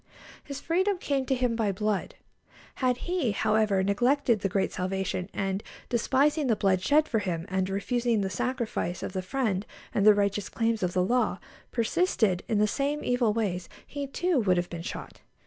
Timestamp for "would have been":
14.41-14.81